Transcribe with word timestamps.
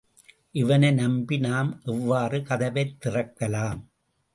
இவனை 0.51 0.91
நம்பி 0.91 1.37
நாம் 1.37 1.81
எவ்வாறு 1.85 2.43
கதவைத் 2.43 2.97
திறக்கலாம்? 3.05 3.81